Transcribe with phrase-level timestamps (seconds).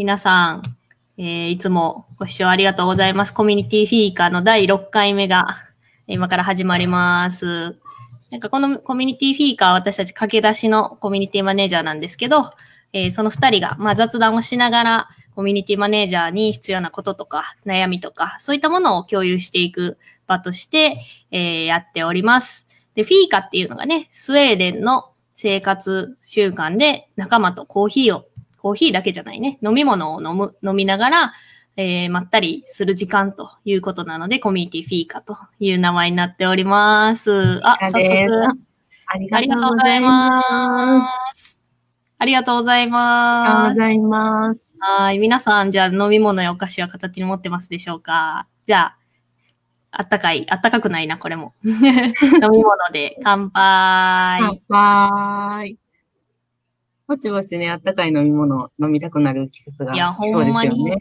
[0.00, 0.62] 皆さん、
[1.18, 3.34] えーいつもご視聴ありがとうございます。
[3.34, 5.58] コミュニティフィーカーの第6回目が
[6.06, 7.76] 今から始まります。
[8.30, 12.50] なんかこのコミュニティフィーカーは私たち駆け出しのコミュニティマネージャーなんですけど、
[12.94, 22.66] えーその2人が、まあ、雑談をしながらコミュニティマネージャーに必要なこととか悩みとかそういったものを共有していく場として、えーやっております。
[22.94, 28.29] で、フィーカっていうのがね、スウェーデンの生活習慣で仲間とコーヒーを
[28.60, 29.58] コーヒーだけじゃないね。
[29.62, 31.32] 飲み物を飲む、飲みながら、
[31.76, 37.60] えーまったりする時間ということなので、コミュニティフィーカという名前になっております。
[37.64, 38.02] あ、早速。
[39.12, 40.42] ありありがとうございま
[41.34, 41.58] す。
[42.18, 43.70] ありがとうございありがとうます。
[43.70, 44.76] ございます。
[44.78, 45.18] はい。
[45.18, 48.46] 皆さん、じゃあ飲み物やお菓子は片手に持ってますでしょうか？
[48.66, 48.96] じゃあ、
[49.92, 51.54] あったかい、あったかくないな、これも。
[51.64, 51.72] 飲
[52.52, 54.40] み物で乾杯。
[54.42, 55.76] 乾杯。
[57.10, 60.96] ぼちぼちね、あったかい飲み物飲みたくなる季節が来そうですよね。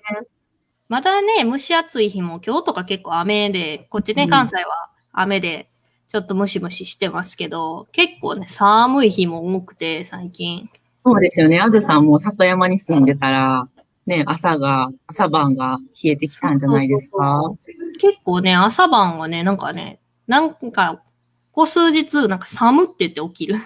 [0.88, 5.70] まだね、蒸し暑い日も、今日とか結構雨で、こっちね、うん関西は雨で、
[6.08, 10.67] ちょっとムシムシしてますけど、結構ね、寒い日も多くて、最近。
[10.98, 11.59] そうですよね。
[11.61, 13.70] あずさんも里山に住んでたら、
[14.08, 17.44] ね、朝が、朝晩が冷えてきたんじゃないですか？
[17.44, 21.03] そう結構ね、朝晩はね、なんかね、なんか、
[21.52, 23.58] ここ数日、なんか寒って言って起きる。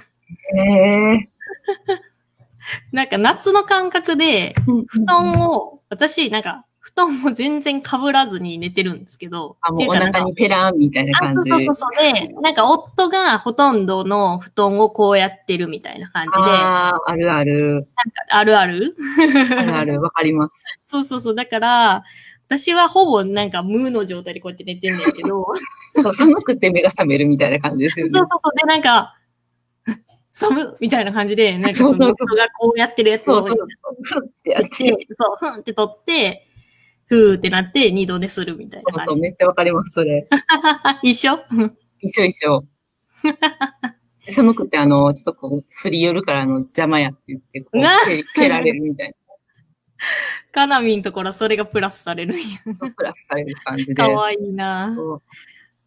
[0.57, 1.29] へえ。
[2.91, 4.55] なんか夏の感覚で、
[4.87, 11.49] 布団を、私、なんか、布団も全然被らずに寝てるんですけど、あ、もうお腹にペランみたいなあ、感じ。
[11.49, 12.13] そうそうそうそう。
[12.13, 17.87] で、なんか夫がほとんどの布団をこうやってるみたいな感じで、ああ、あるある。
[18.29, 18.95] あるある？
[19.57, 20.01] あるある。
[20.01, 20.65] わかります。
[20.85, 21.35] そうそうそう。
[21.35, 22.03] だから、
[22.47, 25.45] 私はほぼなんか無の状態でこうやって寝てんねんけど、
[25.95, 28.39] そう寒くて目が覚めるみたいな感じですよねそうそう。
[28.43, 28.55] そう。
[28.57, 29.15] で、なんか、
[30.33, 33.67] 寒っみたいな感じで、なんかそのそうそうそう夫がこうやってるやつをそうそう。
[34.01, 34.69] ふってやって。
[34.69, 34.97] そう、
[35.39, 36.47] ふんって取って、
[37.05, 39.21] ふーってなって二度寝するみたいなそうそう、感じ。
[39.21, 40.25] めっちゃわかります、それ。
[41.03, 41.39] 一緒？
[42.01, 42.65] 一緒一緒。
[44.29, 49.13] 寒くて、あの、ちょっとこう、すり寄るから、あの、邪魔やって言って、こう蹴蹴られるみたい
[50.51, 52.43] カナミンところはそれがプラスされるんや。
[52.65, 53.95] な、そうプラスされる感じで。
[53.95, 55.21] かわいいなそ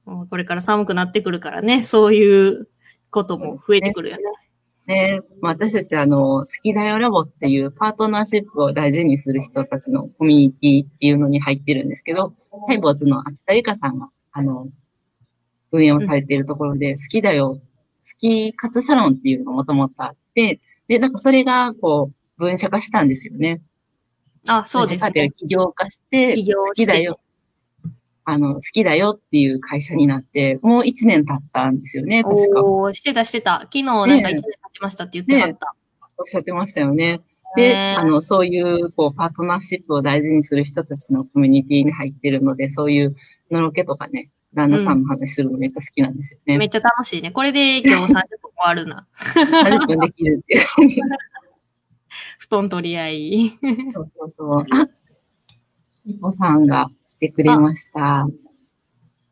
[0.06, 2.68] うもうこれから寒くなってくるからね、そういう
[3.16, 4.22] ことも増えてくるよね。
[4.86, 12.34] ね、まあ、私たち、あの、好きだよラボっていうパートナーシップを大事にする人たちのコミュニティっていうのに入ってるんですけど、
[12.68, 14.66] サイボーズの厚田ゆかさんが、あの、
[15.72, 17.60] 運営をされているところで、好きだよ、好
[18.20, 23.62] き活サロンっていうのがもともとあって、で、なんかそれが、こう、分社化したんですよね。
[24.46, 25.32] あ、そうですね分社化っていう。
[25.32, 27.18] 起業化して好きだよ。
[28.28, 32.64] あの、好きだよっていう会社になって、もう1年経ったんですよね、確か。
[32.64, 33.60] おー、してたしてた。
[33.62, 34.42] 昨日なんか1年経
[34.74, 35.74] ちましたって言ってはった。
[36.18, 37.20] おっしゃってましたよね。
[37.54, 43.14] で、ねあの、そういう、こう、パートナーシップを大事にする人たちのコミュニティに入ってるので、そういう、
[43.50, 46.58] のろけとかね、旦那さんの話するのめっちゃ好きなんですよね。
[46.58, 47.30] めっちゃ楽しいね。
[47.30, 48.22] これで今日30分終
[48.56, 49.06] わるな。
[49.14, 51.00] 30分できるっていう感じ。
[52.38, 53.58] 布団取り合い。
[53.92, 54.66] そうそうそう。
[54.70, 54.88] あ、
[56.04, 58.26] みぽさんが来てくれました。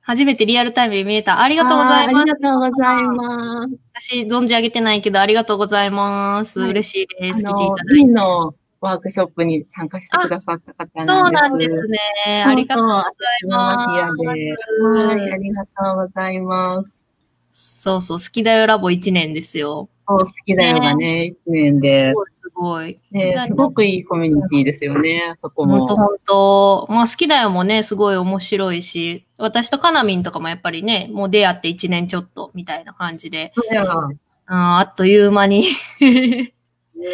[0.00, 1.40] 初めてリアルタイムで見えた。
[1.40, 2.30] ありがとうございますあり。
[2.32, 3.92] がとうございます。
[3.94, 6.60] 私、存じ上げてないけど、ありがとうございます。
[6.60, 7.42] はい嬉しいです。
[7.42, 8.04] 来ていただ、いて。
[8.04, 11.70] のワークショップに参加してくださった方そうなんです。
[11.70, 12.44] なんですね。
[12.46, 13.04] ありがとうござい
[13.48, 13.90] ます。
[13.90, 17.06] はい、ありがとうございます。
[17.52, 19.88] そうそう、好きだよラボ1年ですよ。
[20.06, 22.12] そう、好きだよがね、一年で。
[22.40, 22.96] すごい。
[23.10, 25.78] ね、すごくいいコミュニティですよね、そこも。
[25.78, 26.86] ほんとほんと。
[26.90, 34.16] まあ好きだよもね、すごい面白いし、私とカナミンとかもやっぱりね、もう出会って1年ちょっとみたいな感じで、あー
[34.46, 35.64] あっという間に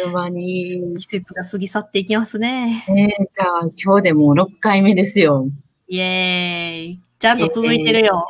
[0.03, 0.95] ほんまに。
[0.97, 2.83] 季節が過ぎ去っていきますね。
[2.87, 5.43] ね、じゃあ、今日でもう6回目ですよ。
[5.87, 6.99] イエーイ。
[7.19, 8.25] ちゃんと続いてるよ。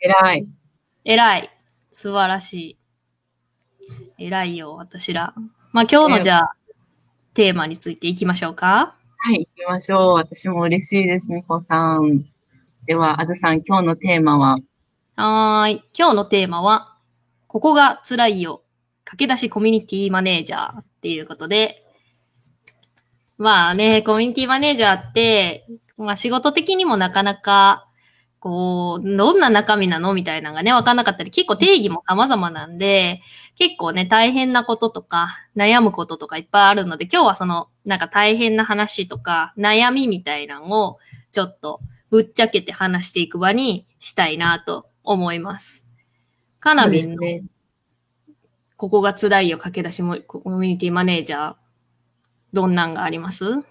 [0.00, 0.46] 偉い。
[1.04, 1.50] 偉い。
[1.92, 2.77] 素晴らしい。
[4.20, 5.32] 偉いよ、私ら。
[5.70, 6.56] まあ今日のじゃあ、
[7.34, 8.96] テーマについていきましょうか。
[9.16, 10.14] はい、行きましょう。
[10.14, 12.24] 私も嬉しいです、みこさん。
[12.86, 14.56] では、あずさん、今日のテーマは？
[15.14, 15.82] はーい。
[15.96, 16.96] 今日のテーマは、
[17.46, 18.62] ここが辛いよ。
[19.04, 21.84] 駆け出しコミュニティマネージャーっていうことで、
[23.36, 25.64] まあね、コミュニティマネージャーって、
[25.96, 27.87] まあ仕事的にもなかなか、
[28.40, 30.14] こう、どんな中身なの？
[30.14, 33.20] みたいなのがね、わかんなかったり、結構定義も様々なんで、
[33.56, 40.98] 結構ね、大変なこととか、悩むこととかいっぱいあるので、今日はその、なんか大変な話とか、悩みみたいなのを、
[41.32, 41.80] ちょっと、
[42.10, 45.86] ぶっちゃけて話していく場にしたいなと思います。
[46.60, 47.42] カナビンの、ね。
[48.76, 51.54] ここが辛いよ、駆け出しもコミュニティマネージャー、
[52.52, 53.44] どんなんがあります？
[53.44, 53.62] そ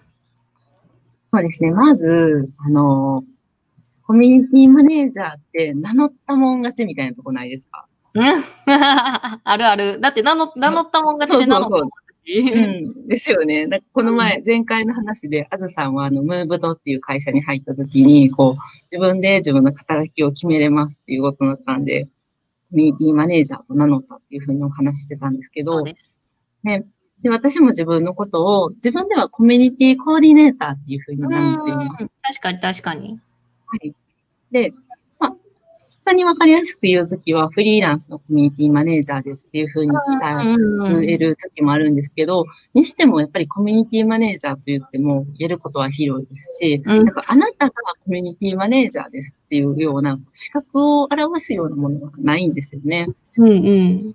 [1.32, 1.70] うですね。
[1.72, 3.24] まず、あの、
[4.08, 7.86] コミュニティマネージャーって名乗ったもん勝ちみたいなとこないですか？
[8.14, 8.24] う ん
[9.44, 10.00] あるある。
[10.00, 11.92] だって名乗名乗ったもん勝ちで名乗ったもん勝
[12.24, 12.40] ち。
[12.40, 13.04] うん。
[13.06, 13.66] ですよね。
[13.68, 18.54] だこの前、前回の話で、あずさんは、あの、ムーブドっていう会社に入った時に、こう、
[18.90, 22.04] 自分で自分の肩書きを決めれますっていうことだったんで、
[22.70, 26.16] コミュニティマネージャーと名乗ったっていうふうにお話ししてたんですけど、そうです。
[26.64, 26.86] ね。
[27.22, 32.02] で、私も自分のことを、自分ではコミュニティコーディネーターっていうふうに名乗っています。
[32.02, 33.18] うん確かに確かに。
[33.68, 33.94] はい。
[34.50, 34.72] で、
[35.18, 35.34] まあ、
[35.88, 53.08] 人に分かりやすく言うときは、フリーランスのコミュニティマネージャーですっていうふうに伝うんえるときもあるんですけど、にしてもやっぱりコミュニティマネージャーと言っても、やることは広いですし、うんなんかあなたがコミュニティマネージャーですっていうような資格を表すようなものはないんですよね。
[53.36, 54.14] うんうん。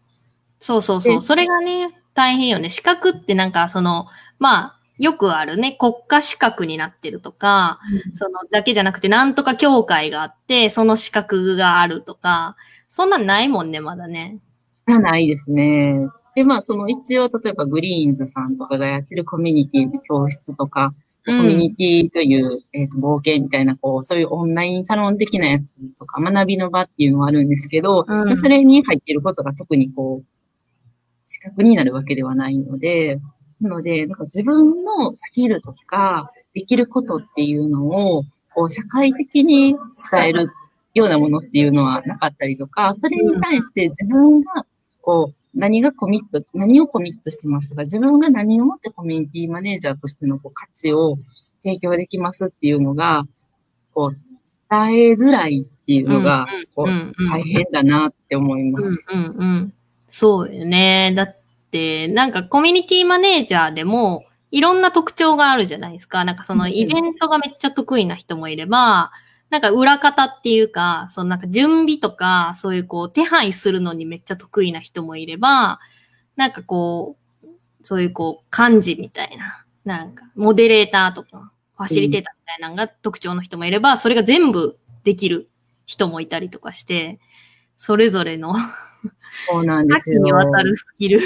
[0.59, 1.15] そうそうそう。
[1.15, 2.69] でそれがね、大変よね。
[2.69, 4.07] 資格ってなんかその、
[4.39, 7.81] まあ、よくあるね、国家資格になってるとか、
[8.13, 12.55] そのだけじゃなくて、なんとか協会があって、その資格があるとか、
[12.87, 14.39] そんなんないもんね、まだね。
[14.87, 16.07] がないですね。
[16.35, 20.93] で、まあ、その一応、例えばグリーンズさんとかがやってるコミュニティの教室とか、
[21.25, 30.25] うんコミュニティという、えーと冒険みたいな、こう、そういうオンラインサロン的なやつとか、学びの場っていうのはあるんですけど、うんそれに入っていることが特にこう、
[31.25, 33.19] 資格になるわけではないので、
[33.63, 38.23] なので、なんか自分のスキルとか、できることっていうのを、
[38.53, 39.75] こう、社会的に
[40.11, 40.51] 伝える
[40.93, 44.65] ようなものっていうのはなかったりとか、それに対して自分が、
[45.01, 51.17] こう、何がコミット、何をコミットしてますか、自分が何をもってコミュニティマネージャーとしてのこう価値を
[51.63, 53.25] 提供できますっていうのが、
[53.93, 54.17] こう、
[54.69, 59.05] 伝えづらいっていうのが、こう、うんうん大変だなって思います。
[59.11, 59.73] うんうんうん。
[60.09, 61.13] そうよね。
[61.15, 61.42] だって、
[62.09, 66.25] なんかコミュニティマネージャーでも、いろんな特徴があるじゃないですか。
[66.25, 69.11] なんかそのうんイベントがめっちゃ得意な人もいれば、
[69.49, 75.79] なんか裏方っていうか、そのなんか準備とか、そういうこう手配するのにめっちゃ得意な人もいれば、
[76.35, 77.47] なんかこう、
[77.81, 85.49] そういうこう幹事みたいな、なんかモデレーターとか、ファシリテーターみたいなのが特徴の人もいれば、それが全部できる
[85.85, 87.19] 人もいたりとかして、
[87.77, 88.55] それぞれの
[89.49, 90.21] そうなんで多岐すよ。
[90.23, 91.19] にわたるスキル。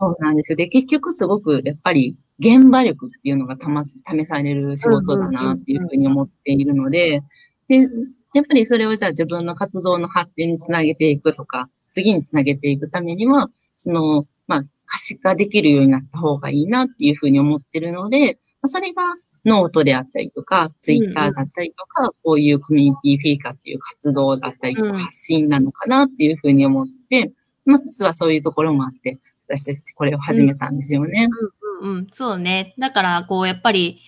[0.00, 0.56] そうなんですよ。
[0.56, 7.22] で、結局すごく、やっぱり、現場力っていうのがたま、試される仕事だなっていうふうに思っているので、
[7.68, 7.88] で、
[8.34, 19.02] やっぱりそれをじゃあ自分の活動の発展につなげていくとか、次につなげていくためには、その、まあ、可視化できるようになった方がいいなっていうふうに思ってるので、まあそれが
[19.44, 27.32] ノートであったりとか、ツイッターだったりとか、こういうコミュニティフィーカーっていう活動だったりとか、うん発信なのかなっていうふうに思って、
[27.64, 29.18] まあ、実はそういうところもあって、
[29.48, 31.28] 私たちこれを始めたんですよね。
[31.42, 32.74] うんうん、そうね。
[32.78, 34.00] だから、こう、やっぱり、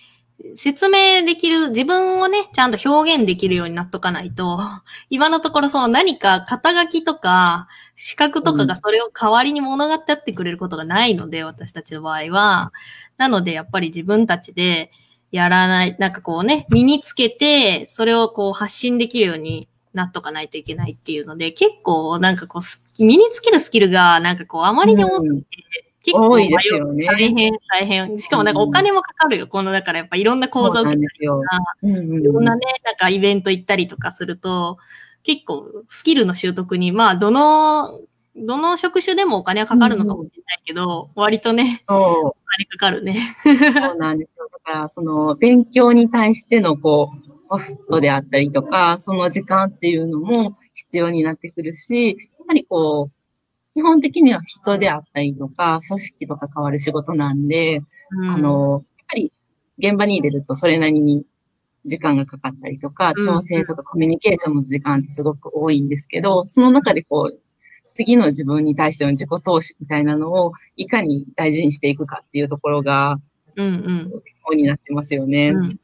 [0.55, 4.59] 説明できる、自分をね、ちゃんと表現できるようになっとかないと、
[5.09, 12.73] 今のところその何か肩書きとか、資格とかがそれを代わりに物語ってくれることがないので、私たちの場合は。
[13.17, 14.91] なので、やっぱり自分たちで
[15.31, 25.45] やらない、なんかこうね、身につけて、それをこう発信できるようになっとかないといけないっていうので、結構なんかこうス、身につけるスキルがなんかこう、あまりに多すぎて、
[26.03, 27.05] 結構ね。
[27.05, 28.19] 大変、大変。
[28.19, 29.47] しかもなんかお金もかかるよ。
[29.47, 34.77] この、だからやっぱいろんな講座を受けたりとか、うんうんいろんなね、なんかイベント行ったりとかすると、
[35.23, 37.99] 結構スキルの習得に、まあ、どの、
[38.35, 43.35] どの職種でもお金はかかるのかもしれないけど、割とね、そお金かかるね。
[43.45, 44.47] う、そうなんですよ。
[44.51, 53.13] だから、その、勉強に対しての、こう、コストであったりとか、その時間っていうのも必要になってくるし、ぱりこう、
[53.75, 57.81] 基本的には人であったりとか、組織と関わる仕事なんで、
[58.11, 59.31] うんあ、の、やっぱり
[59.79, 61.25] 現場に出るとそれなりに
[61.85, 67.39] 時間がかかったりとか、うん調整とかコミュニケーションの時間ってすごく多いんですけど、その中でこう、
[67.93, 73.17] 次の自分に対しての自己投資みたいなのをいかに大事にしていくかっていうところが、
[73.57, 74.11] うんうん。
[74.43, 75.49] こになってますよね。
[75.49, 75.79] うん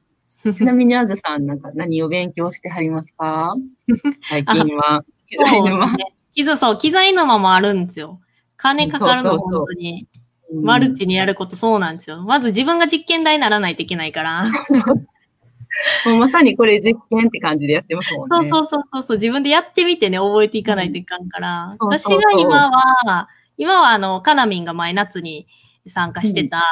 [0.54, 3.56] ちなみにあずさん、なんか何を勉強してはりますか？
[4.28, 5.06] 最近は。
[5.26, 5.96] 機材そう沼。
[5.96, 6.17] ね。
[6.38, 8.22] 機材、そう、機材沼もあるんですよ。
[8.58, 10.08] 金かかるの、本当に。
[10.12, 12.22] うんマルチにやることそうなんですよ。
[12.22, 14.46] まず自分が実験台にならないといけないから。
[16.06, 18.50] もうまさにこれ実験って感じでやってますもんね。
[18.50, 21.76] そうそうそうそうそう、自分でやってみてね、覚えていかないといかんから。
[21.80, 23.28] 私が今は、
[23.58, 25.48] 今はあの、カナミンが前夏に
[25.86, 26.64] 参加してた、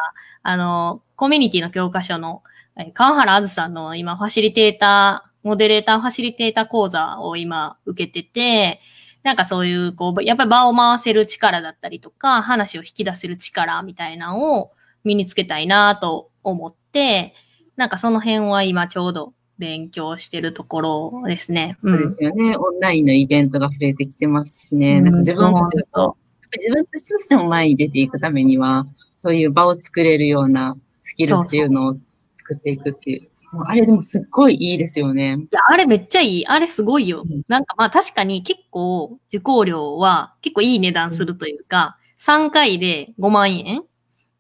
[0.42, 2.44] あの、コミュニティの教科書の、
[2.78, 8.80] え川原あずさんの今、ファシリテーター、モデレーターファシリテーター講座を今受けてて、
[9.26, 14.72] なんかそういう、こう、やっぱり場を回せる力だったりとか、話を引き出せる力みたいなのを
[15.04, 17.34] 身につけたいなと思って、
[17.76, 21.76] なんかその辺は今ちょうど勉強してるところですね。
[21.82, 22.56] そうですよね。
[22.56, 25.02] オンラインのイベントが増えてきてますしね。
[25.02, 26.16] なんか自分たちと、やっぱ
[26.58, 31.98] り自分たちとしても前に出ていくためには、そういう場を作れるようなスキルっていうのを
[32.36, 33.28] 作っていくっていう。
[33.52, 35.38] もうあれでもすっごいいいですよね。
[35.40, 36.48] いや、あれめっちゃいい。
[36.48, 37.24] あれすごいよ。
[37.30, 43.84] うんなんかまあ確かに結構受講料は結構いい値段するというか、3回で5万円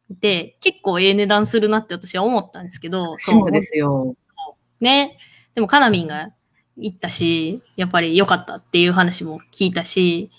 [0.09, 4.15] で結構ええ値段するなって私は思ったんですけど、そうですよ。
[4.79, 5.17] ね。
[5.55, 6.29] でも、カナミンが
[6.77, 10.31] 行ったし、やっぱり良かったっていう話も聞いたし、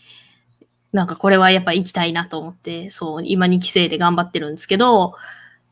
[0.93, 5.15] なんかこれはやっぱ行きたいなと思って、そう、今2期生で頑張ってるんですけど、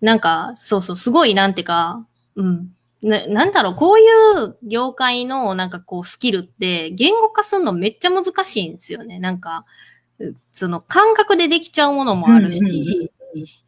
[0.00, 2.73] なんか、そうそう、すごいなんてか、うん。
[3.04, 9.18] ななんだろう、こういう業界のなんかこうスキルって言語化するのめっちゃ難しいんですよね。
[9.18, 9.64] なんか、
[10.18, 13.08] うその感覚でできちゃうものもあるし、うんうんうん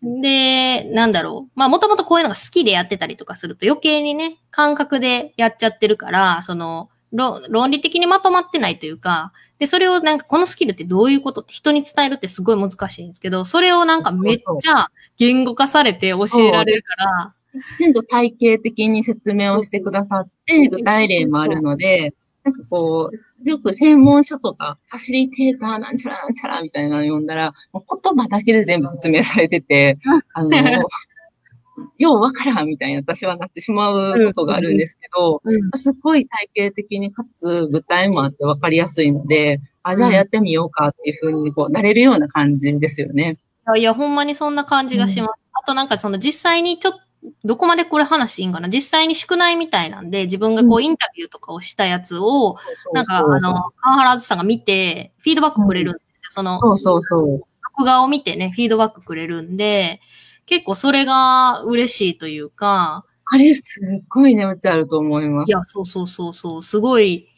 [0.03, 1.53] で、なんだろう。
[1.57, 17.35] まあ、もともとこういうのが好きでやってたりとかすると余計にね、感覚でやっちゃってるから、その、論論理的にまとまってないというか、で、それをなんかこのスキルってどういうことって人に伝えるってすごい難しいんですけど、それをなんかめっちゃ言語化されて教えられるから、
[17.77, 29.99] きちんと体系的に説明をしてくださって、具体例もあるので、なんかこう、よく専門書とか、ファシリテーターなんちゃらなんちゃらみたいなの読んだら、もう言葉だけで全部説明されてて、
[30.33, 30.51] あの、
[31.99, 35.71] ようわからんみたいに私はなってしまうことがあるんですけど、うん。
[35.75, 43.37] すっごい体系的にかつ具体もあってわかりやすいので、あ、じゃあやってみようかっていうふうにこう、なれるような感じですよね。
[43.69, 45.33] いやいや、ほんまにそんな感じがします。
[45.53, 47.01] あとなんかその実際にちょっと、
[47.45, 48.69] どこまでこれ話いいんかな？
[48.69, 52.57] 実際に宿題みたいなんで、自分がこううインタビューとかをしたやつを、
[52.93, 56.31] なんかあの、川原ずさんが見て、フィードバックくれるんですよ。
[56.31, 57.41] その、そうそうそう。
[57.79, 60.01] 録画を見てね、フィードバックくれるんで、
[60.47, 65.49] 結構それが嬉しいというか、あれすっごい値打ちあると思います。
[65.49, 67.29] いや、そうそうそうそう、すごい、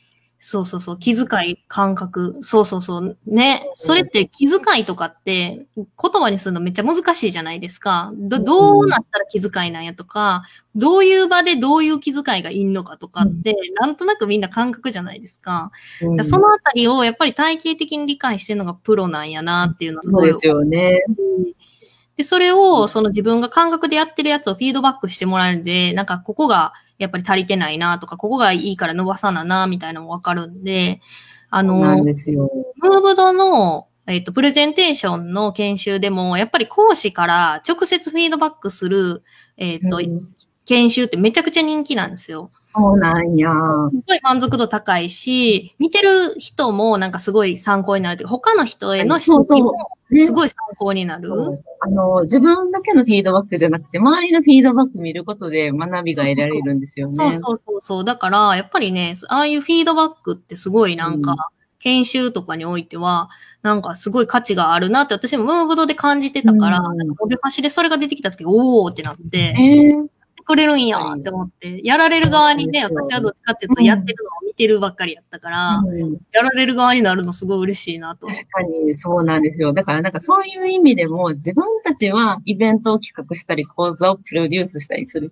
[0.41, 8.13] そうそうそう、気遣い、感覚、そうそうそう、ね、それって気遣いとかって言葉にするのめっちゃ難しいじゃないですか。
[8.15, 10.45] どどうなったら気遣いなんやとか、
[10.77, 15.73] どういう場でどういう気遣いがいいのかとかって、なんとなくみんな感覚じゃないですか。
[16.01, 16.25] うん。
[16.25, 21.03] そのあたりをやっぱり体系的に理解してるのがプロなんやなっていうのはすごいそうですよね。
[22.19, 31.01] で、それを、その自分が感覚でやってるやつをフィードバックしてもらえるんで、なんかここがやっぱり足りてないなとか、ここがいいから伸ばさなな、みたいなのもわかるんで、
[31.49, 31.77] あの。
[31.77, 39.23] ムーブドの、えっ、と、プレゼンテーションの研修でも、やっぱり講師から直接フィードバックする、
[39.57, 40.29] えっ、と、うん
[40.69, 42.51] 研修ってめちゃくちゃ人気なんですよ。
[42.59, 43.51] そうなんや。
[43.89, 49.73] すごい満足度高いし、見てる人もなんかすごい参考になるというか、他の人への指そうそう摘も
[50.11, 51.31] ねすごい参考になる。
[51.31, 57.15] そうあの、自分だけのフィードバックじゃなくて、周りのフィードバック見ることで学びが得られるんですよね。
[57.15, 58.05] そうそうそうそう。
[58.05, 61.37] だから、やっぱりね、ああいうフィードバックってすごいなんか、うん
[61.81, 63.31] 研修とかにおいては、
[63.63, 70.18] なんかすごい価値があるなって私もムーブドで感じてたから、うんなんかモビファシでそれが出てきた時、おーってなって、えー
[70.49, 78.27] くれるんやって思って、やられる側にね、私はどっちかっていうとやってるのを見てるばっかりやったから、うんやられる側になるのすごい嬉しいなと。
[78.27, 79.75] 確かにそうなんですよ。
[79.75, 85.31] だからなんかそういう意味でも自分たちはイベントを企画したり講座をプロデュースしたりする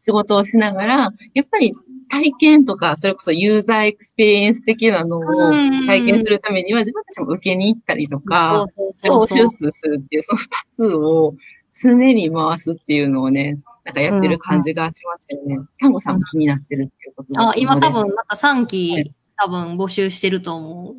[0.00, 1.12] 仕事をしながら、やっ
[1.50, 1.72] ぱり
[2.08, 8.66] 体験とか、それこそユーザーエクスペリエンス的なのをうん体験するためには自分たちも受けに行ったりとか、
[9.02, 11.34] 徴収するっていう、その二つを
[11.82, 15.60] 常に回すっていうのをね、なんかやってる感じがしますよね。
[15.78, 20.94] 看護さんも気になってるっていうことあ、今多分また3は期い、多分募集してると思う。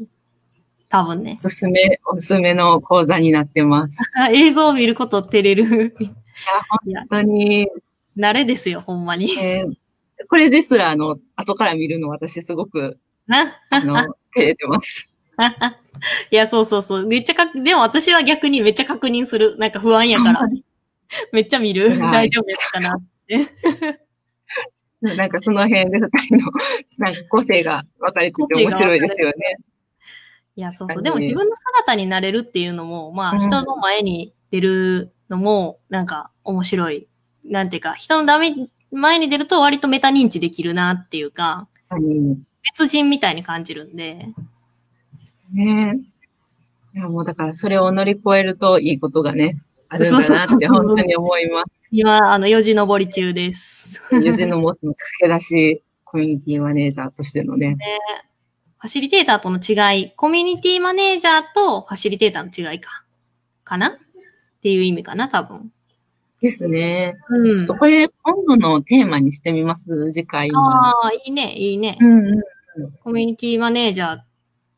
[0.88, 1.38] 多分ねお。
[1.38, 4.10] すすめ、おすすめの講座になってます。
[4.15, 5.96] あ映像を見ること照れる。
[6.00, 6.12] いや、
[6.70, 7.67] 本当に、
[8.17, 9.38] 慣れですよ、ほんまに。
[9.38, 9.74] えー
[10.29, 13.62] これですら、あの、後から見るの私すごく、な。
[13.70, 13.96] あの、
[14.34, 15.08] 照れてます。
[16.32, 17.06] いや、そうそうそう。
[17.06, 19.58] めっちゃかく、でも私は逆にめっちゃ確認する。
[19.58, 20.41] なんか不安やから。
[21.31, 21.89] めっちゃ見る。
[21.89, 23.47] はい大丈夫ですかなって。
[25.15, 26.51] なんかその辺で二人の、
[26.99, 29.57] なんか個性が分かれてて面白いですよね。
[30.55, 31.03] いや、そうそう。
[31.03, 37.07] でも自分の姿になれるっていうのも、まあ、うん人の前に出るのも、なんか面白い。
[37.45, 38.55] なんていうか、人のダメ、
[38.91, 41.67] 前に出ると割とメタ認知できるなっていうか。
[42.75, 44.29] 別人みたいに感じるんで。
[45.53, 45.99] ね
[46.95, 51.89] いや、もうだからそれを乗り越えるといいことがね、あるんだなって本当に思います。
[51.91, 54.01] 今、あの、4時登り中です。
[54.12, 57.77] 友人の持つ駆け出しコミュニティマネージャーとしてのね。
[58.79, 63.03] ファシリテーターとの違い、コミュニティマネージャーとファシリテーターの違いか。
[63.63, 63.88] かな？
[63.88, 63.91] っ
[64.62, 65.72] ていう意味かな、多分。
[66.41, 67.15] ですね。
[67.29, 70.60] うんちょっとこれ、今度のテーマにしてみます、次回の。
[70.60, 71.98] ああ、いいね、いいね。
[72.00, 72.41] うんうん。
[73.03, 74.20] コミュニティマネージャー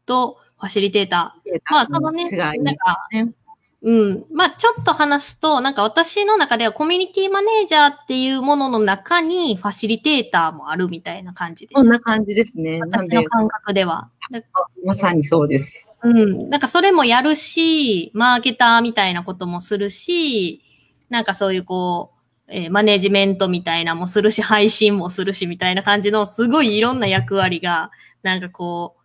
[0.06, 1.60] とファシリテーター。
[1.70, 3.34] まあ、そのね、違いなんか、ね
[3.81, 4.25] うん。
[4.31, 11.81] まあ、ちょっと話すと、なんか私の中ではコミュニティマネージャーっていうものの中にファシリテーターもあるみたいな感じです。
[11.81, 12.81] そんな感じですね。
[12.81, 14.09] 私の、感覚では。
[14.31, 14.41] だ
[14.83, 15.93] まさにそうです。
[16.03, 16.50] うん。
[16.50, 20.62] なんかそれもやるし、マーケターみたいなこともするし、
[21.09, 22.19] なんかそういうこう、
[22.51, 27.91] えーマネジメントみたいなのもするし、配信もするしみたいな感じのすごいいろんな役割が、
[28.24, 28.99] なんかこう、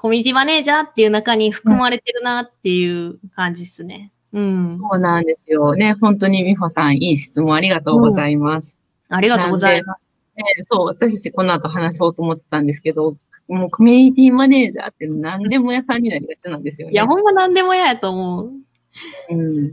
[0.00, 4.10] コミュニティマネージャーっていう中に含まれてるなっていう感じですね。
[4.32, 4.66] うん。
[4.66, 5.74] そうなんですよ。
[5.74, 8.86] ね、本当に美穂さん、いい質問ありがとうございます。
[9.10, 10.00] ありがとうございます。
[10.38, 16.94] ね、そう、私たちこの後話そうと思ってたんですけど、もうコミュニティマネージャーって何でも屋さんになりがちなんですよね。
[16.94, 18.52] いや、ほんま何でも嫌やと思う。
[19.28, 19.72] うん。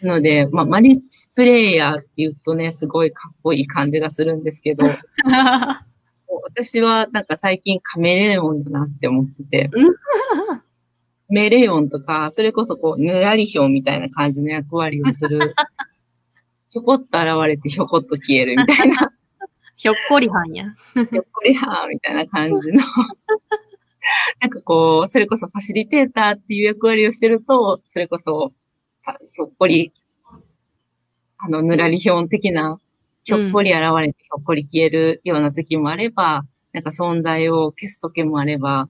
[0.00, 4.86] なので、まあ、マリッチプレイヤーって言うとね、すごいかっこいい感じがするんですけど、
[6.42, 10.62] 私はなんか最近カメレオンだなって思ってて、カ
[11.28, 15.38] メレオンとか、それこそこう、ぬらりひょうみたいな感じの役割をする。
[16.70, 19.12] ひょこっと現れてひょこっと消えるみたいな、
[19.76, 20.64] ひょっこりはんや。
[20.94, 22.82] ひょっこりはーみたいな感じの。
[24.40, 28.52] なんかこう、それこそファシリテーターっていう役割をしてると、それこそ、
[29.04, 29.92] あひょっこり、
[31.38, 32.78] あの、ぬらりひょん的な、
[33.24, 38.88] ひょっこり現れてひょっこり消えるような時もあれば、なんか存在を消す時もあれば、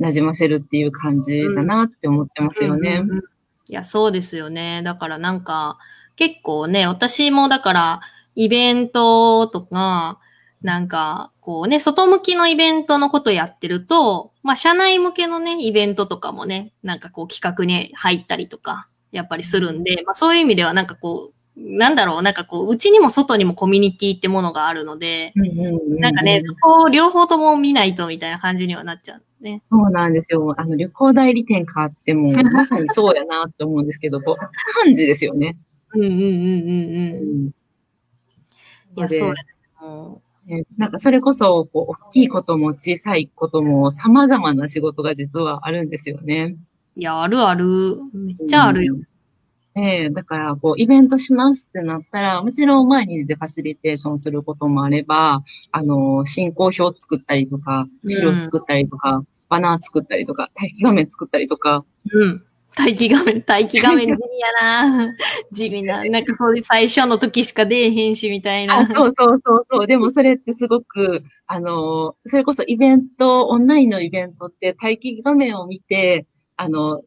[0.00, 2.98] 馴染ませるっていう感じだなって思ってますよね。
[3.02, 3.24] うんうんうん
[3.70, 4.82] いや、そうですよね。
[4.82, 5.78] だからなんか、
[6.16, 8.00] 結構ね、私もだから、
[8.34, 10.18] イベントとか、
[10.62, 29.58] なんか、こうね、外向きのイベントのことやってると、まあ、社内向けのね、イベントとかもね、なんかこう企画に入ったりとか、やっぱりするんで、まあ、そういう意味ではなんかこう、なんだろう、なんかこう、うちにも外にもコミュニティってものがあるので、うんうんうんうんなんかね、そこを両方とも見ないとみたいな感じにはなっちゃうね。
[29.58, 30.54] そうなんですよ。
[30.56, 34.36] あの、旅行代理店買っても、 まさにそうやなって思うんですけど、こう、
[34.82, 35.56] 漢字ですよね。
[35.94, 37.44] うんうんうんうんうん。
[37.44, 37.50] うん
[38.96, 39.44] いや、そうだ
[40.46, 40.64] ね。
[40.76, 46.56] なんかそれこそ、こう、大きいことも小さいことも様々な仕事が実はあるんですよね。
[46.96, 48.00] ういや、あるある。
[48.12, 48.96] めっちゃあるよ。
[48.96, 49.07] ね
[49.78, 62.44] えだから、こう、イベントしますってなったら、もちろん前に出てファシリテーションすることもあれば、あの、進行表作ったりとか、資料作ったりとか、バナー作ったりとか、待機画面作ったりとか、うん。
[62.78, 65.16] 待機画面、待機画面地味やな。
[65.52, 66.04] 地味な。
[66.04, 68.78] なんかそういう最初の時しか出えへんし、みたいな。
[68.78, 69.86] あそうそうそうそう。
[69.86, 77.02] でもそれってすごく、あの、それこそイベント、オンラインのイベントって待機画面を見て、あの、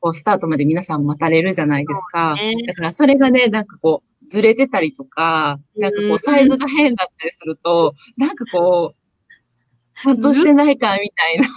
[0.00, 2.34] こうスタートまで皆さん待たれるじゃないですか。
[2.34, 11.48] ねだからそれがね、なんかこう、ずれてたりとか、なんかこうんう、サイズが変だったりすると、なんかこう、ちゃんとしてないかみたいな。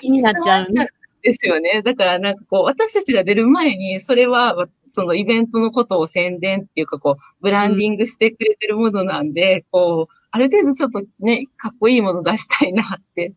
[0.00, 0.88] 気になっちゃうね。
[1.26, 1.82] ですよね。
[1.82, 13.32] だからなんかこう、私たちが出る前に、それは、そのイベントのことを宣伝っていうか、こう、ブランディングしてくれてるものなんで、こう、ある程度ちょっとね、かっこいいもの出したいなって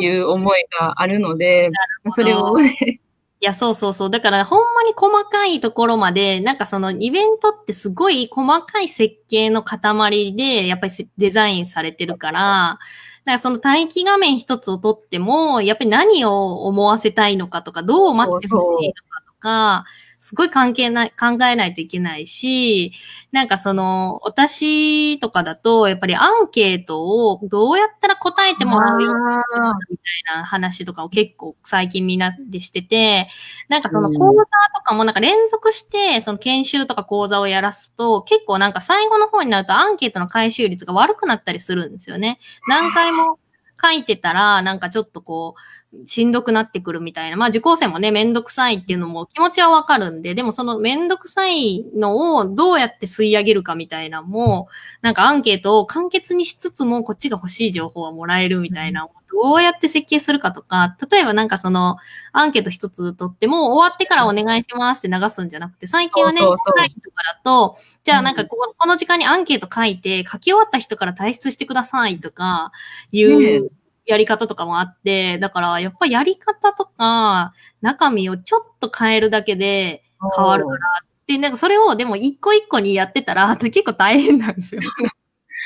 [0.00, 1.70] いう思いがあるので、
[2.10, 2.98] それをね、い
[3.46, 4.10] や、そうそうそう。
[4.10, 19.15] だから、ほんまに細かいところまで、なんかそのイベントってすごい細かい設計の塊で、やっぱりデザインされてるから、だからその待機画面一つをとっても、やっぱり何を思わせたいのかとか、どう待ってほしいのか
[19.46, 19.84] か、
[20.18, 22.92] すごい関係ない、考えないといけないし、
[23.30, 29.42] なんかその、私とかだと、やっぱりアンケートをどうやったら答えてもらうようあ
[29.88, 33.28] みたいな話とかを結構最近みんなでしてて、
[33.68, 42.40] なんかそのうん講座とかもなんか連続して、その研修とか講座をやらすと、結構なんか最後の方になるとアンケートの回収率が悪くなったりするんですよね。
[42.66, 43.38] 何回も
[43.80, 45.54] 書いてたら、なんかちょっとこ
[45.92, 47.36] う、しんどくなってくるみたいな。
[47.36, 54.68] まあ受講生もね、めんどくさいっていうのも気持ちはわかるんで、でもそのめんどくさいのをどうやって吸い上げるかみたいなも、
[55.02, 59.08] なんかアンケートを簡潔にしつつも、こっちが欲しい情報はもらえるみたいな、
[59.42, 61.96] どうやって設計するかとか、例えばなんかその、
[62.32, 66.72] アンケート一つ取っても、終わってからお願いしますって流すんじゃなくて、最近はね、そうそうそう。
[66.72, 72.72] オンラインとかだと、じゃあなんかこここの時間にアンケート書いて、書き終わった人から退出してくださいとか、
[73.12, 73.70] いねう
[74.06, 80.02] やり方とかもあって、だからやっぱやり方とか、中身をちょっと変えるだけで
[80.36, 80.78] 変わるから、
[81.26, 84.80] で、なんかそれをでも一個一個にやってたら、 結構大変なんですよ。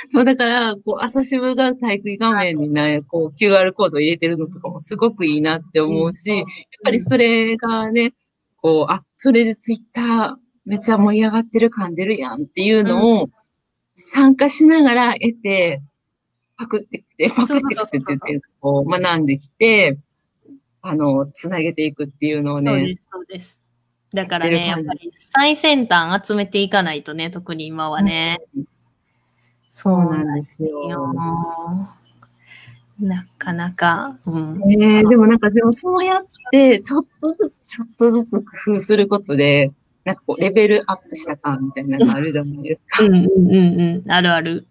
[0.08, 6.46] そう、だから、こう、朝渋が待機画面にね、こう、QR コードを入れてるのとかもすごくいいなって思うし、やっ
[6.84, 8.12] ぱりそれがね、
[8.56, 10.34] こう、あ、それでツイッター
[10.64, 13.28] めっちゃ盛り上がってる感出るやんっていうのを
[13.94, 15.80] 参加しながら得て、
[16.56, 19.98] パクってきて、パクってきてってこう学んできて、
[20.82, 23.62] あの、つなげていくっていうのをね、そうです、そうです。
[24.12, 28.38] だからね、やっぱり最先端集めていかないとね、特に今はね。
[29.72, 30.82] そうなんですよ。
[32.98, 34.58] ーなかなか、うん。
[34.58, 39.70] ねえでもなんかでもそうやって、ちょっとずつちょっとずつ工夫することで、
[40.04, 43.04] なんかこう、レベルアップした感みたいなのがあるじゃないですか。
[43.04, 44.10] うんうんうんうん。
[44.10, 44.66] あるある。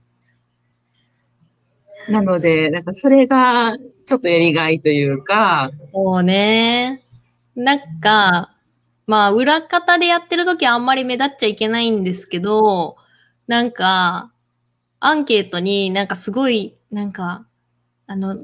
[2.10, 7.04] なので、なんかそれが、ちょっとやりがいというか、そうね。
[7.56, 8.54] なんか、
[9.08, 12.98] まあ、裏方でやってるときはあんまり目立っちゃいけないんですけど、
[13.48, 14.32] なんか、
[15.00, 17.46] アンケートになんかすごい、なんか、
[18.08, 18.38] あの、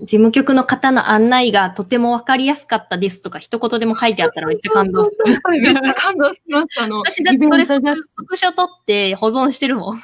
[0.00, 5.24] 事務局の方の案内がとてもわかりやすかったですとか一言でも書いてあったらめっちゃ感動する。
[5.26, 6.80] めっちゃ感動します。
[6.80, 7.80] あの、 私だってそれス
[8.26, 9.96] クショ撮って保存してるもん。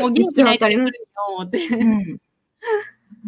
[0.00, 0.92] もう元気ないからするよ、
[1.36, 1.58] 思って。
[1.58, 1.92] うん。
[1.92, 2.12] わか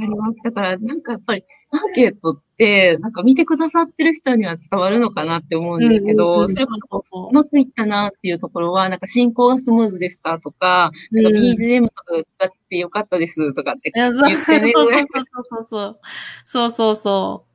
[0.00, 0.40] ります。
[0.44, 16.00] だから、なんかやっぱり、アンケートって、なんか見てくださってる人には伝わるのかなって思うんですけど、うんうんうんそれこそ、そううまくいったなっていうところは、なんか進行がスムーズでしたとか、なんかうん BGM とか使ってよかったですとかって言ってね、そうそうそうそう。
[16.44, 17.48] そうそうそう。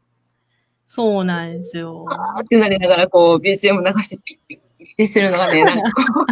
[0.86, 2.06] そうなんですよ。
[2.08, 6.26] あーってなりながら、こう、BGM 流してピッピッピッってしてるのがね、 なんかこう、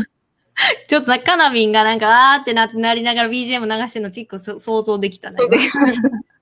[0.87, 5.49] ちょっとさ、カナビンがなんか、あーってなってなりながら BGM 流してるのちっこそ想像できたねそう。
[5.49, 5.99] できます。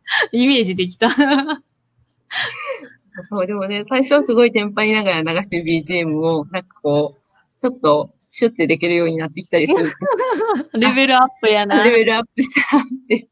[0.31, 1.09] イメージできた。
[3.29, 9.91] そう、でもね、最初はすごいテンパりながら流してる BGM を、なんかこう、ちょっと、シュッてできるようになってきたりする
[10.79, 11.83] レベルアップやな。
[11.83, 13.27] レベルアップしたなって。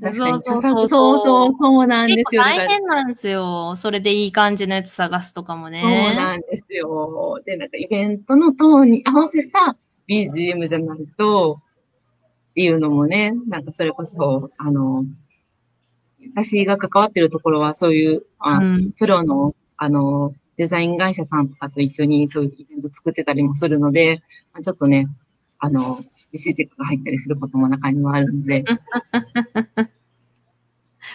[0.00, 2.42] そうそうそうそうそう、そうなんですよ。
[2.42, 3.76] 大変なんですよ。
[3.76, 6.14] それでいい感じのやつ探すとかもそうね。
[6.16, 7.40] なんですよ。
[7.44, 9.76] で、なんかイベントのトーンに合わせた
[10.08, 11.60] BGM じゃないと、
[12.54, 15.04] いうのもね、なんかそれこそ、あの、
[16.34, 18.92] 私が関わってるところはそういう、あうん。
[18.92, 25.08] プロの、あの、デザイン会社さんとかと一緒にそういうイベント作ってたりもするので、まあちょっとね、
[25.58, 26.00] あの、
[26.32, 28.64] 指示チェックが入ったりすることも中にはあるので、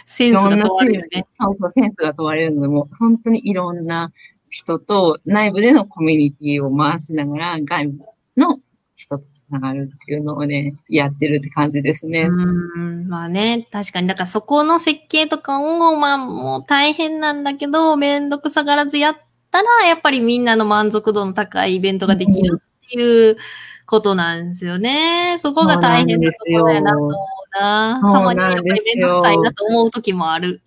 [0.06, 1.26] センスが問われるよね。
[1.30, 4.12] そうそう、センスが問われるので、もう本当にいろんな
[4.50, 8.00] 人と内部でのコミュニティを回しながら、外部
[8.38, 8.60] の
[8.96, 12.24] 人とつながるっていうのをね、やってるって感じですね。
[12.24, 13.08] うん。
[13.08, 14.08] まあね、確かに。
[14.08, 19.18] だからそこの設計とかを、まあもう大変なんだけど、めんどくさがらずやっ
[19.52, 23.38] たら、やっぱりみんなの満足度の高いイベントができるっていう
[23.86, 25.38] ことなんですよね。
[25.40, 27.14] そこが大変なところやなと思う
[27.60, 28.00] な。
[28.02, 30.62] たまにやっぱりめんどくさいなと思う時もある。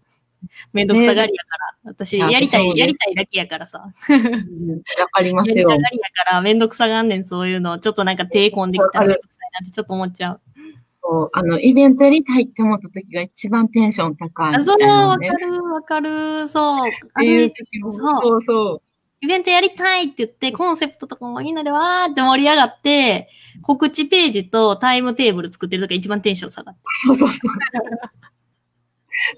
[0.72, 1.90] めんどくさがりやから。
[1.92, 3.85] 私、いややりたい、やりたいだけやからさ。
[4.09, 5.90] うんわかりますよやりたが。
[5.90, 7.79] りやから、めんどくさがんねん、そういうの。
[7.79, 10.40] ちょっとなんか手込んできたらめんどくさいなってちょっと思っちゃう。
[11.03, 15.29] そうあの、イベントやりたいって思った時が一番テンション高いあ、そう、わね。
[15.31, 16.88] かる、わかる、そう。
[16.88, 18.83] っあていうのね時も、そうそう。
[19.22, 23.29] イベントやりたいって言って、コンセプトとかもみんなでわーって盛り上がって、
[23.62, 26.81] 告知ページとタイムテーブル作ってる時が一番テンション下がって。
[27.05, 27.53] そうそうそう。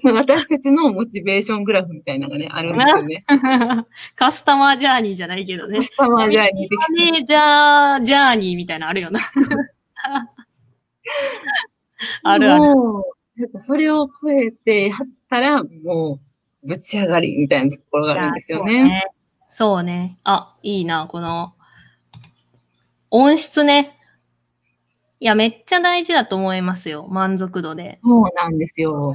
[0.14, 3.24] 私たちのモチベーショングラフみたいなのがね、あるんですよね。
[4.16, 5.82] カスタマージャーニーじゃないけどねカ。
[5.82, 9.20] スタマージャーニー的マネージャージャーニーみたいなのあるよな。
[12.24, 12.64] あるある。
[13.60, 14.98] それを超えてやっ
[15.30, 16.20] たら、も
[16.64, 18.72] う、ぶち上がりみたいなところがあるんですよね。
[18.72, 19.04] そうね。
[19.50, 20.18] そうね。
[20.24, 21.54] あ、いいな、この、
[23.10, 23.96] 音質ね。
[25.20, 27.06] いや、めっちゃ大事だと思いますよ。
[27.08, 27.98] 満足度で。
[28.02, 29.14] そうなんですよ。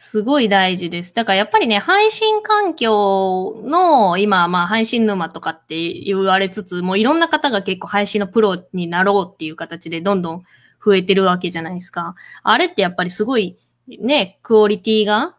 [0.00, 1.12] すごい大事です。
[1.12, 10.44] だからやっぱりね、配信環境の、今、まあ配信沼とかって言われつつ、もういろんな方が結構配信のプロになろうっていう形でどんどん
[10.86, 12.14] 増えてるわけじゃないですか。
[12.44, 13.58] あれってやっぱりすごい
[13.88, 15.34] ね、クオリティが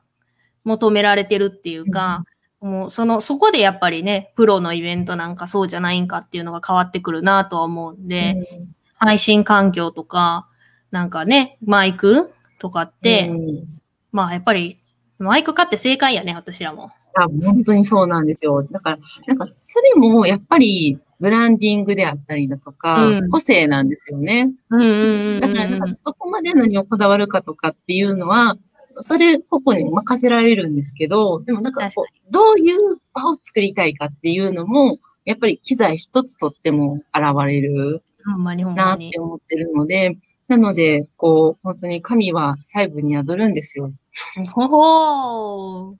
[0.65, 2.25] 求められてるっていうか、
[2.59, 8.35] もうその、そこでやっぱりね、プロのイベントなんかそうじゃないんかっていうのが変わってくるなとは思うんで、
[8.95, 10.49] 配信環境とか、
[10.91, 13.78] なんかね、マイクとかって、うん
[14.11, 14.77] まあやっぱり、
[15.19, 16.91] マイク買って正解やね、私らも。
[17.15, 18.63] あ本当にそうなんですよ。
[18.63, 24.51] だから、なんかそれもやっぱりブランディングであったりだとか、うん個性なんですよね。
[24.69, 25.39] うんうんうんうん。
[25.41, 28.57] だから、なんかどこまで何をこだわるかとかっていうのは、
[29.01, 38.01] それ個々に任せられるんですけど、でもなんかこう、どういう場を作りたいかっていうのも、やっぱり機材一つとっても現れる
[38.75, 39.19] なって。
[39.19, 40.17] 思ってるので、
[40.49, 43.93] なので、こう、本当に神は細部に宿るんですよ。
[44.51, 45.95] ほほー。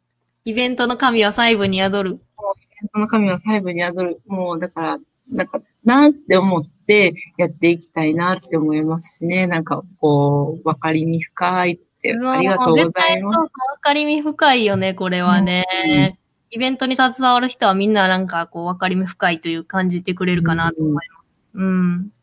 [0.46, 2.12] イベントの神は細部に宿る。
[2.16, 4.22] ベントの神は細部に宿る。
[4.26, 4.98] もう、だから、
[5.32, 9.46] なんか、なんって思ってやっていきたいなって思いますしね。
[9.46, 13.40] なんか、こう、わかりみ深いって、ありがとうござい絶対そうます。
[13.40, 15.66] わかりみ深いよね、これはね。
[16.14, 16.20] うん
[16.52, 21.08] イベントに携わる人はみんななんかこう、わかりみ深いという感じてくれるかなと思います。
[21.54, 21.98] うん。
[22.00, 22.19] そうで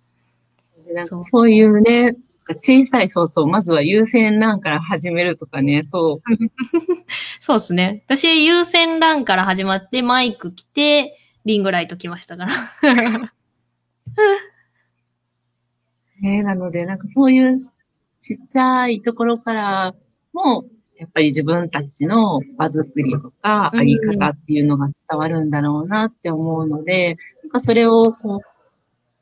[0.95, 2.15] なんかそういうね、
[2.55, 6.23] 小さい、そうそう、まずは優先欄から始めるとかね、そう。
[7.41, 8.05] そうですね。
[8.07, 12.53] 私、優先欄から始まって、マイク来て、リングライト来ましたから。
[16.21, 17.55] ね、なので、なんかそういう
[18.21, 19.95] ちっちゃいところから
[20.33, 20.65] も、
[20.99, 28.41] やっぱり自分たちの場作りとか、うんあり方っていうのが伝わるんだろうなって思うので、なんかそれをこう、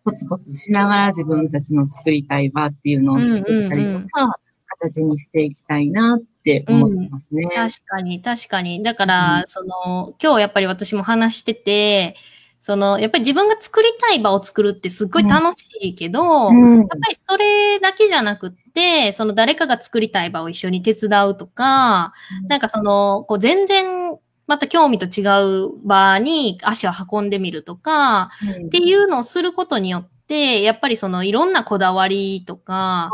[0.05, 4.39] コツコツしながら自分たちの作りたい場っていうのを作ったりとか、
[4.81, 7.45] 形にしていきたいなって思ってますね。
[7.55, 8.83] 確かに、確かに。
[8.83, 12.17] だから、その、今日やっぱり私も話してて、
[12.61, 22.13] その、やっぱり自分が作りたい場を作るってすっごい楽しいけど、うんやっぱりそれだけじゃなくって、その誰かが作りたい場を一緒に手伝うとか、
[22.49, 25.25] なんかその、こう全然、また興味と違
[25.67, 28.67] う場に足を運んでみるとか、うん。
[28.67, 33.11] っていうのをすることによって、やっぱりそのいろんなこだわりとか、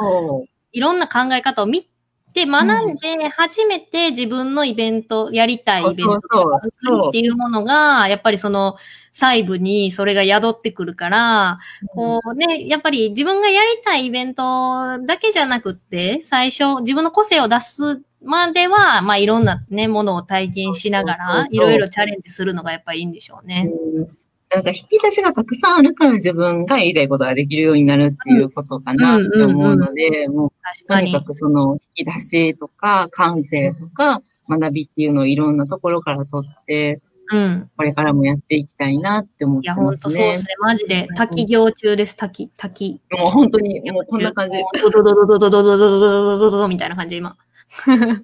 [0.72, 1.88] いろんな考え方を見
[2.32, 6.60] て学んで、初めて自分のイベント、やりたいイベントそうそう。
[6.62, 8.76] そう作りっていうものが、やっぱりその
[9.12, 11.58] 細部にそれが宿ってくるから、
[11.94, 23.70] こうね、やっぱり自分がやりたいイベントだけじゃなくって、最初自分の個性を出すまでは、まあいろんなね、ものを体験しながらいろいろチャレンジするのがやっぱりいいんでしょうね。
[23.94, 24.20] うん
[24.52, 30.52] なんか引き出しがたくさんあるから自分が言いたいことができるようになるっていうことかなって思うので、もう
[30.88, 31.20] とにか。
[31.20, 37.00] くその引き出しとか感性とか学びっていうのをいろんなところから取って、
[37.32, 37.70] うん。
[37.76, 40.44] これからもやっていきたいなって思っいや、てますほんとそうでねす。
[40.46, 40.54] ね。
[40.58, 43.00] マジで、滝行中です、滝、滝。
[43.12, 44.58] もう本当に、もうこんな感じ。
[44.82, 47.36] ドドドドドドドドドドドドドドみたいな感じ、今。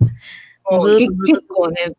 [1.26, 1.92] 結構ね、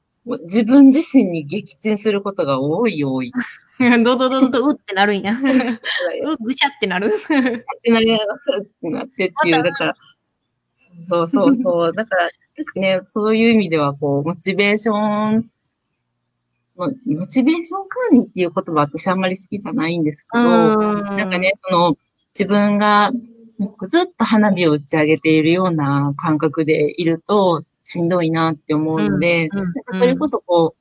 [0.43, 3.31] 自分自身に撃沈することが多い多い。
[4.03, 5.33] ドドドドド、うってなるんや。
[5.37, 7.07] う、ぐしゃってなる。
[7.07, 9.95] ってなりながら、ってなってっていう、だから、
[11.01, 12.29] そうそうそう、だから、
[12.75, 15.45] ね、そういう意味では、こう、モチベーション、
[16.77, 21.97] モチベーション管理っていう言葉私あんまり好きじゃないんですけど、ななんかね、その、
[22.37, 23.11] 自分が
[23.87, 30.75] ずっと花火を打ち上げているような感覚でいると、しんどいなって思うので、うんうんなんかそれこそこ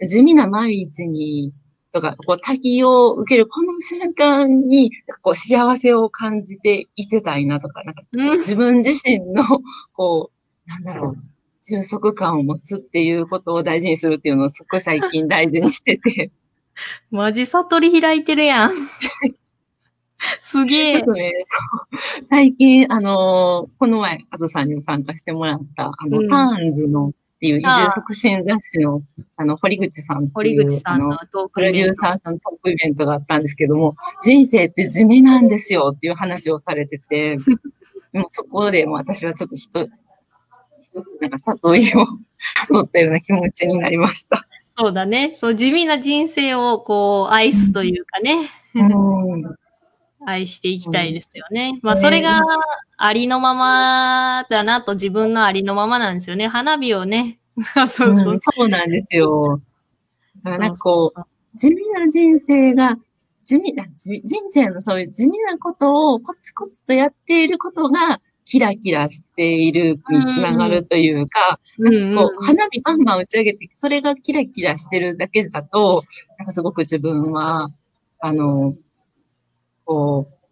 [0.00, 1.52] う、地味な毎日に、
[1.92, 4.90] とか、こう、滝を受けるこの瞬間に、
[5.22, 8.38] こう、幸せを感じていてたいなとか、なんかうん。
[8.38, 9.44] 自分自身の、
[9.92, 10.30] こ
[10.66, 11.16] う、なんだろう、
[11.62, 16.30] 充足感を持つっていうことを大事にするっていうのをすっごい最近大事にしてて、
[17.10, 18.72] マジ悟り開いてるやん。
[20.40, 21.32] すげえね、
[22.28, 29.02] 最近、あのーこの前、あずさんにも参加してもらった、あの、うんターンズのっていう移住促進雑誌の、
[29.36, 31.90] あの、堀口さん堀いう、口さんのあの、プロデトークイベント。
[31.90, 37.36] ューサーさんのトークイベントがあったんですけども、人生って地味なんですよっていう話をされてて、
[38.12, 39.88] もうそこでもう私はちょっと一
[40.82, 42.06] 一つなんか悟りを
[42.68, 44.46] 取ったような気持ちになりました。
[44.78, 45.32] そうだね。
[45.34, 49.61] そう、地味な人生をこう、愛すというかね、うん
[50.26, 51.78] 愛していきたいですよね。
[51.82, 52.42] まあ、それが
[52.96, 56.48] ありのままだなと自分のありのままなんですよね。
[56.48, 57.38] 花火をね。
[57.74, 59.60] そうそううんそうなんですよ。
[60.42, 61.20] なんかこう、
[61.54, 62.96] 地味な人生が、
[63.44, 76.04] 地味な、じ人生のそういう地味なことをコツコツとやっていることが、キラキラしているにつながるというか、うんう、花火バンバン打ち上げて、それがキラキラしてるだけだと、
[76.38, 77.68] なんかすごく自分は、
[78.20, 78.74] あの、
[79.84, 80.42] こう、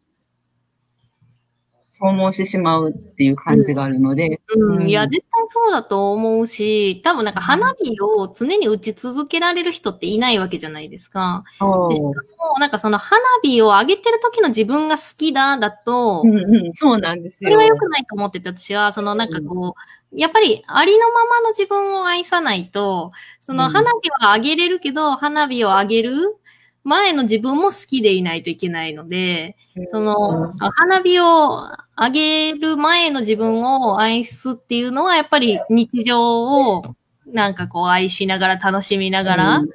[1.93, 5.11] 消耗してしまうっていう感じがあるので、うん、いや、うん。
[5.11, 11.43] 絶対そうだと思うし、多分なんか花火を常に打ち続けられる人っていないわけじゃないですか。
[11.59, 12.14] でしかも、
[12.61, 17.49] なんかその花火を上げてる時の自分が好きだ、だと、うんうん、そうなんですよ。
[17.49, 23.73] それは良くないと思ってて、私は、そのなんかこう、やっぱりありのままの自分を愛さないと、そのうん。
[23.73, 26.37] 花火は上げれるけど、花火を上げる
[26.85, 29.57] 前の自分も好きでいないといけないので、
[29.93, 31.66] その、花火を
[31.97, 36.83] 上げる前の自分を愛すっていうのは、やっぱり日常を
[37.27, 39.69] なんかこう愛しながら楽しみながら、うん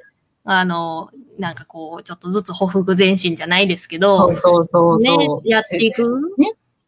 [0.48, 6.20] あの、なんかこう、ちょっとずつほふく前進じゃないですけそど、うそうそうねそう。、やっていく。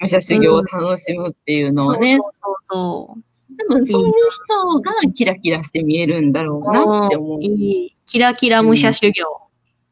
[0.00, 3.22] 武者修行を楽しむっていうのはね、そうそうそう
[3.68, 6.72] 多分そういう人がキラキラして見えるそんだろうう。
[6.72, 7.42] なって思う。
[7.42, 7.96] いい。
[8.06, 9.12] キラキラ武者修行。
[9.12, 9.20] キ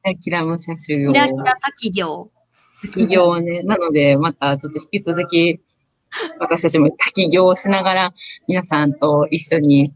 [0.07, 1.13] ラキラ武者修行。
[1.13, 2.31] キラキラ滝行。
[2.83, 3.63] 滝行ね。
[3.65, 5.61] なので、またちょっと引き続き、
[6.39, 8.15] 私たちも滝行をしながら、
[8.47, 9.91] 皆さんと一緒に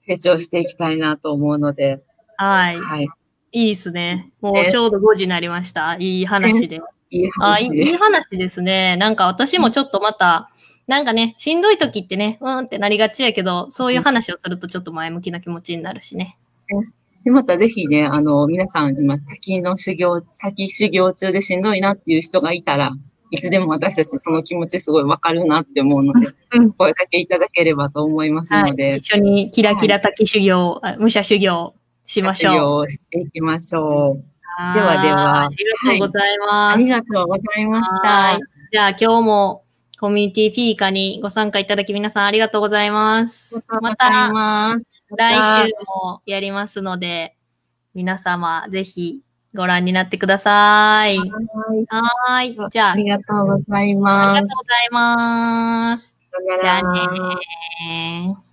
[0.00, 2.02] 成長していきたいなと思うので、
[2.36, 2.80] はい。
[2.80, 3.08] はい。
[3.52, 4.32] いいですね。
[4.40, 5.96] もうねちょうど5時になりました。
[5.98, 6.80] いい話で。
[7.10, 8.96] いいあいいい話でい話ですね。
[8.96, 10.50] なんか私もちょっとまた、
[10.88, 16.36] なんかね、しんどい時ってね、うーんってなりがちやけど、そういう話をするとちょっと前向きな気持ちになるしね。
[17.26, 22.92] で、またぜひね、あの、皆さん今、滝の修行、先修行中でしんどいなっていう人がいたら、
[23.32, 28.70] いつでも私たちその気持ちすごいわかるなって思うので、うん声かけいただければと思いますはい。
[28.70, 32.54] ので、一緒にキラキラ滝修行、あ武者修行しまし修ょう。
[32.54, 34.24] 行をしていきましょう。
[34.58, 35.56] はではではあり
[35.98, 36.74] がとうございます。
[36.74, 38.40] ありがとうございましはたい。
[38.70, 39.64] じゃあ今日も
[39.98, 43.66] コミュニティフィーカにご参加いただき皆さんありがとうございます。
[43.68, 44.95] ままたたます。
[45.10, 47.36] 来週もやりますので、
[47.94, 49.22] 皆様ぜひ
[49.54, 51.18] ご覧になってください。
[51.18, 51.30] はい
[51.88, 52.70] はーい。
[52.70, 54.40] じゃあ、ありがとうございあります。
[54.40, 56.16] がとうございます。
[56.60, 58.45] じゃあねー。